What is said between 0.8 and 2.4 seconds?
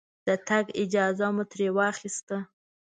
اجازه مو ترې واخسته.